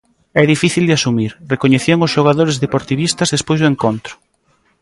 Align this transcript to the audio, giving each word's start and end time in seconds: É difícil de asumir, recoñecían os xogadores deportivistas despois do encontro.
É 0.41 0.43
difícil 0.53 0.83
de 0.87 0.95
asumir, 0.97 1.31
recoñecían 1.53 2.03
os 2.05 2.13
xogadores 2.15 2.59
deportivistas 2.65 3.31
despois 3.35 3.59
do 3.61 3.69
encontro. 3.73 4.13